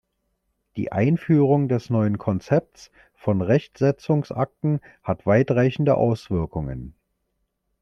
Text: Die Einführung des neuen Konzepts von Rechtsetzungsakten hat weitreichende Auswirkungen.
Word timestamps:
Die 0.77 0.91
Einführung 0.91 1.67
des 1.69 1.91
neuen 1.91 2.17
Konzepts 2.17 2.89
von 3.13 3.43
Rechtsetzungsakten 3.43 4.79
hat 5.03 5.27
weitreichende 5.27 5.93
Auswirkungen. 5.95 6.95